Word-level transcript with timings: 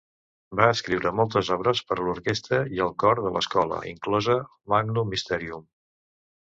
Va 0.59 0.69
escriure 0.75 1.11
moltes 1.19 1.51
obres 1.57 1.83
per 1.91 1.99
a 1.99 2.07
l'orquestra 2.09 2.63
i 2.79 2.83
el 2.87 2.91
cor 3.05 3.23
de 3.29 3.35
l'escola, 3.39 3.81
inclosa 3.95 4.41
"O 4.45 4.77
Magnum 4.77 5.15
Mysterium". 5.17 5.73